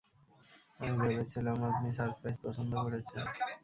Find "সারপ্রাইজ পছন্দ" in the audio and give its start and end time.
1.97-2.71